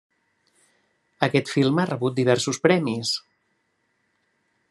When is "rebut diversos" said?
1.91-2.61